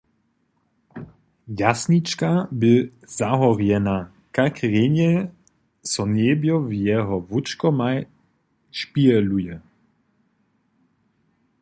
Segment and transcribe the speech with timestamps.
[1.59, 2.75] Jasnička bě
[3.17, 3.97] zahorjena,
[4.37, 5.11] kak rjenje
[5.91, 7.97] so njebjo w jeho wóčkomaj
[8.79, 9.55] špiheluje!